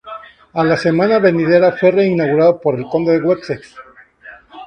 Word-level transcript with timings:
A 0.53 0.63
la 0.63 0.77
semana 0.77 1.19
venidera 1.19 1.73
fue 1.73 1.91
reinaugurada 1.91 2.59
por 2.59 2.73
el 2.73 2.87
Conde 2.87 3.19
de 3.19 3.23
Wessex. 3.27 3.75